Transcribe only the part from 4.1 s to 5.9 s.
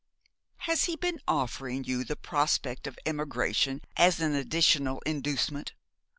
an additional inducement?'